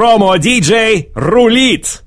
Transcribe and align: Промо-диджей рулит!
Промо-диджей 0.00 1.10
рулит! 1.14 2.02